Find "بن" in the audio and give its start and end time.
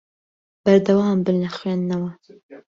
1.25-1.35